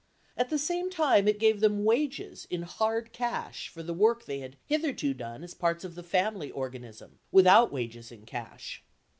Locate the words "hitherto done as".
4.65-5.53